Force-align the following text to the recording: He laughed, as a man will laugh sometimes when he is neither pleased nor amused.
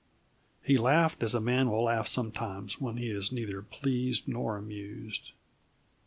He 0.63 0.79
laughed, 0.79 1.21
as 1.21 1.35
a 1.35 1.39
man 1.39 1.69
will 1.69 1.83
laugh 1.83 2.07
sometimes 2.07 2.81
when 2.81 2.97
he 2.97 3.11
is 3.11 3.31
neither 3.31 3.61
pleased 3.61 4.27
nor 4.27 4.57
amused. 4.57 5.29